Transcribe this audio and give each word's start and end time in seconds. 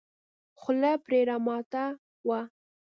خوله 0.59 0.91
پرې 1.03 1.19
راماته 1.29 1.83
وه. 2.27 2.41